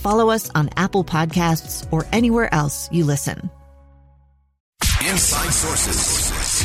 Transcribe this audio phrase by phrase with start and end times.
[0.00, 3.50] follow us on Apple Podcasts, or anywhere else you listen.
[5.08, 6.64] Inside Sources.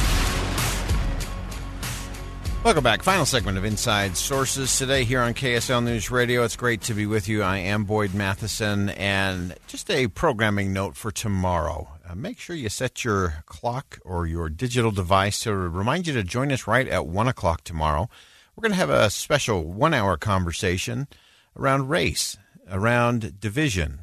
[2.65, 3.03] Welcome back.
[3.03, 6.43] Final segment of Inside Sources today here on KSL News Radio.
[6.43, 7.43] It's great to be with you.
[7.43, 11.87] I am Boyd Matheson, and just a programming note for tomorrow.
[12.09, 16.23] Uh, make sure you set your clock or your digital device to remind you to
[16.23, 18.09] join us right at 1 o'clock tomorrow.
[18.55, 21.07] We're going to have a special one hour conversation
[21.55, 22.35] around race,
[22.69, 24.01] around division,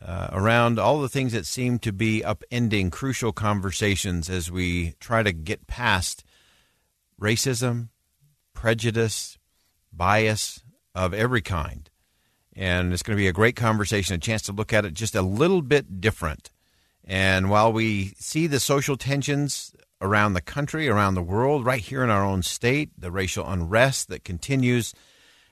[0.00, 5.22] uh, around all the things that seem to be upending crucial conversations as we try
[5.22, 6.24] to get past
[7.20, 7.88] racism,
[8.54, 9.38] prejudice,
[9.92, 10.62] bias
[10.94, 11.90] of every kind.
[12.54, 15.14] And it's going to be a great conversation, a chance to look at it just
[15.14, 16.50] a little bit different.
[17.04, 22.04] And while we see the social tensions around the country, around the world, right here
[22.04, 24.94] in our own state, the racial unrest that continues,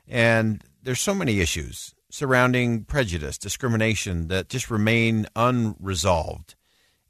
[0.06, 6.54] and there's so many issues surrounding prejudice, discrimination that just remain unresolved.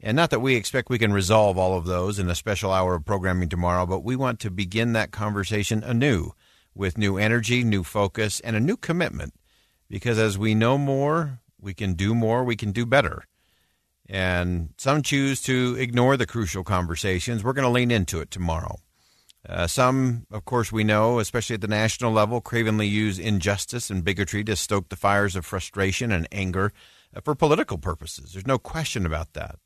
[0.01, 2.97] And not that we expect we can resolve all of those in a special hour
[2.97, 6.33] of programming tomorrow, but we want to begin that conversation anew
[6.75, 9.33] with new energy, new focus, and a new commitment.
[9.89, 13.22] Because as we know more, we can do more, we can do better.
[14.09, 17.45] And some choose to ignore the crucial conversations.
[17.45, 18.81] We're going to lean into it tomorrow.
[19.49, 24.05] Uh, some, of course, we know, especially at the national level, cravenly use injustice and
[24.05, 26.73] bigotry to stoke the fires of frustration and anger
[27.15, 28.33] uh, for political purposes.
[28.33, 29.57] There's no question about that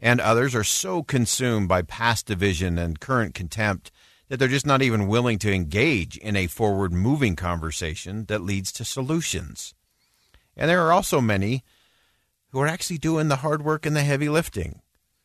[0.00, 3.90] and others are so consumed by past division and current contempt
[4.28, 8.72] that they're just not even willing to engage in a forward moving conversation that leads
[8.72, 9.74] to solutions.
[10.56, 11.62] And there are also many
[12.50, 14.80] who are actually doing the hard work and the heavy lifting.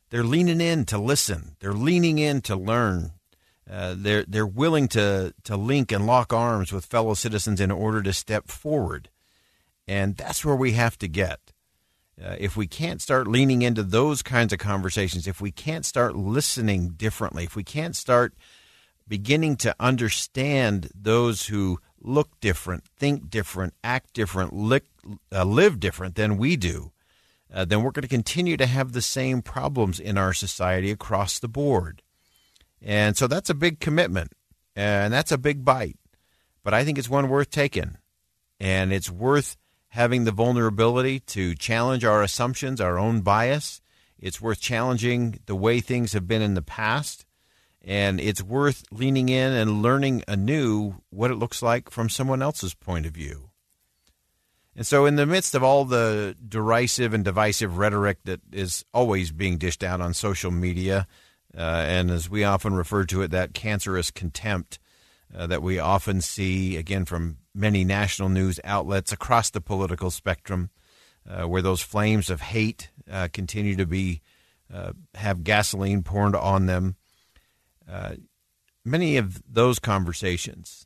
[0.09, 3.12] They're leaning in to listen, they're leaning in to learn.
[3.69, 8.02] Uh, they're they're willing to to link and lock arms with fellow citizens in order
[8.02, 9.09] to step forward,
[9.88, 11.40] and that's where we have to get.
[12.24, 16.16] Uh, if we can't start leaning into those kinds of conversations, if we can't start
[16.16, 18.34] listening differently, if we can't start
[19.08, 24.81] beginning to understand those who look different, think different, act different, li-
[25.34, 26.91] uh, live different than we do,
[27.53, 31.40] uh, then we're going to continue to have the same problems in our society across
[31.40, 32.02] the board.
[32.81, 34.31] And so that's a big commitment,
[34.75, 35.97] and that's a big bite.
[36.63, 37.97] But I think it's one worth taking,
[38.59, 39.57] and it's worth
[39.90, 43.81] having the vulnerability to challenge our assumptions, our own bias.
[44.17, 47.25] It's worth challenging the way things have been in the past.
[47.81, 52.73] And it's worth leaning in and learning anew what it looks like from someone else's
[52.73, 53.50] point of view.
[54.75, 59.31] And so, in the midst of all the derisive and divisive rhetoric that is always
[59.31, 61.07] being dished out on social media,
[61.57, 64.79] uh, and as we often refer to it, that cancerous contempt
[65.35, 70.69] uh, that we often see, again, from many national news outlets across the political spectrum,
[71.29, 74.21] uh, where those flames of hate uh, continue to be
[74.73, 76.95] uh, have gasoline poured on them.
[77.89, 78.13] Uh,
[78.85, 80.85] many of those conversations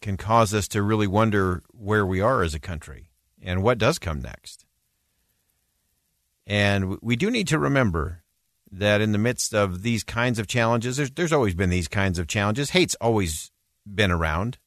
[0.00, 3.10] can cause us to really wonder where we are as a country
[3.42, 4.64] and what does come next.
[6.46, 8.23] And we do need to remember
[8.78, 12.18] that in the midst of these kinds of challenges, there's, there's always been these kinds
[12.18, 12.70] of challenges.
[12.70, 13.50] Hate's always
[13.86, 14.58] been around.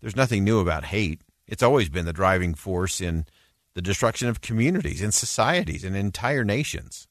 [0.00, 1.22] There's nothing new about hate.
[1.46, 3.26] It's always been the driving force in
[3.74, 7.08] the destruction of communities and societies and entire nations.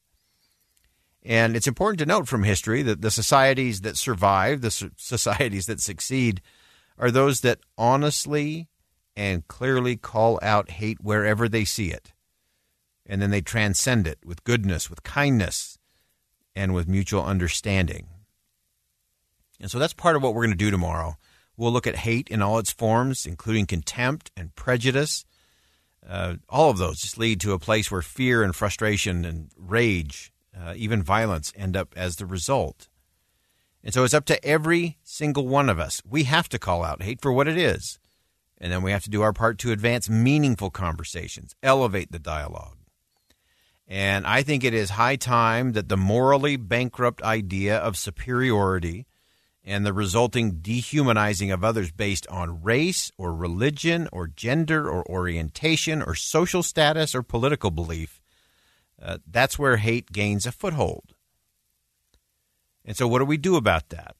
[1.22, 5.80] And it's important to note from history that the societies that survive, the societies that
[5.80, 6.40] succeed,
[6.98, 8.68] are those that honestly
[9.16, 12.12] and clearly call out hate wherever they see it.
[13.06, 15.73] And then they transcend it with goodness, with kindness,
[16.54, 18.06] and with mutual understanding.
[19.60, 21.16] And so that's part of what we're going to do tomorrow
[21.56, 25.24] We'll look at hate in all its forms, including contempt and prejudice.
[26.06, 30.32] Uh, all of those just lead to a place where fear and frustration and rage
[30.58, 32.88] uh, even violence, end up as the result.
[33.82, 36.00] And so it's up to every single one of us.
[36.08, 37.98] We have to call out hate for what it is.
[38.58, 42.76] And then we have to do our part to advance meaningful conversations, elevate the dialogue.
[43.86, 49.06] And I think it is high time that the morally bankrupt idea of superiority
[49.62, 56.02] and the resulting dehumanizing of others based on race or religion or gender or orientation
[56.02, 58.20] or social status or political belief,
[59.02, 61.14] uh, that's where hate gains a foothold.
[62.84, 64.16] And so, what do we do about that?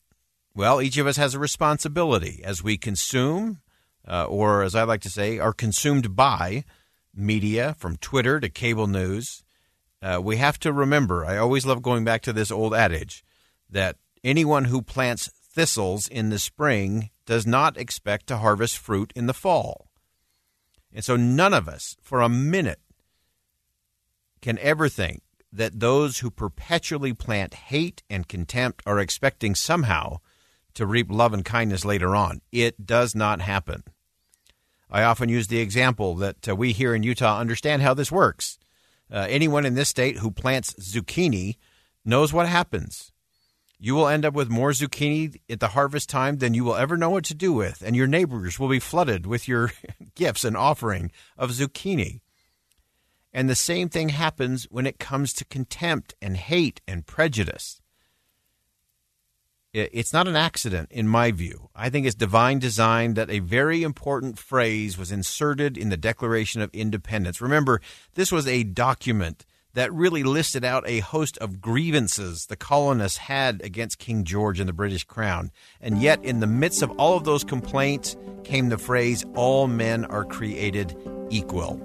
[0.54, 3.60] Well, each of us has a responsibility as we consume,
[4.06, 6.64] uh, or as I like to say, are consumed by
[7.14, 9.43] media from Twitter to cable news.
[10.04, 13.24] Uh, we have to remember, I always love going back to this old adage
[13.70, 19.26] that anyone who plants thistles in the spring does not expect to harvest fruit in
[19.26, 19.88] the fall.
[20.92, 22.80] And so none of us, for a minute,
[24.42, 30.18] can ever think that those who perpetually plant hate and contempt are expecting somehow
[30.74, 32.42] to reap love and kindness later on.
[32.52, 33.84] It does not happen.
[34.90, 38.58] I often use the example that uh, we here in Utah understand how this works.
[39.10, 41.56] Uh, anyone in this state who plants zucchini
[42.04, 43.12] knows what happens
[43.84, 46.96] you will end up with more zucchini at the harvest time than you will ever
[46.96, 49.72] know what to do with, and your neighbors will be flooded with your
[50.14, 52.20] gifts and offering of zucchini.
[53.30, 57.82] And the same thing happens when it comes to contempt and hate and prejudice.
[59.74, 61.68] It's not an accident, in my view.
[61.74, 66.62] I think it's divine design that a very important phrase was inserted in the Declaration
[66.62, 67.40] of Independence.
[67.40, 67.80] Remember,
[68.14, 73.60] this was a document that really listed out a host of grievances the colonists had
[73.62, 75.50] against King George and the British crown.
[75.80, 80.04] And yet, in the midst of all of those complaints, came the phrase, All men
[80.04, 80.96] are created
[81.30, 81.80] equal.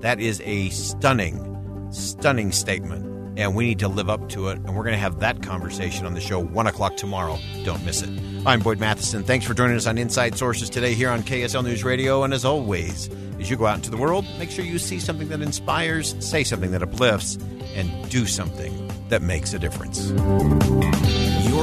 [0.00, 3.13] That is a stunning, stunning statement.
[3.36, 4.58] And we need to live up to it.
[4.58, 7.38] And we're going to have that conversation on the show, 1 o'clock tomorrow.
[7.64, 8.10] Don't miss it.
[8.46, 9.24] I'm Boyd Matheson.
[9.24, 12.22] Thanks for joining us on Inside Sources today here on KSL News Radio.
[12.22, 13.10] And as always,
[13.40, 16.44] as you go out into the world, make sure you see something that inspires, say
[16.44, 17.36] something that uplifts,
[17.74, 20.12] and do something that makes a difference.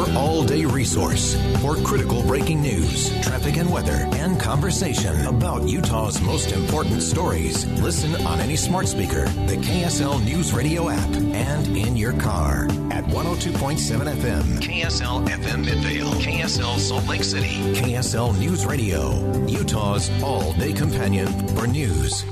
[0.02, 6.20] Your all day resource for critical breaking news, traffic and weather, and conversation about Utah's
[6.22, 7.68] most important stories.
[7.82, 13.04] Listen on any smart speaker, the KSL News Radio app, and in your car at
[13.06, 20.74] 102.7 FM, KSL FM Midvale, KSL Salt Lake City, KSL News Radio, Utah's all day
[20.74, 22.26] companion for news.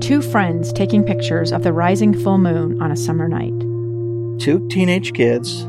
[0.00, 3.52] Two friends taking pictures of the rising full moon on a summer night.
[4.40, 5.68] Two teenage kids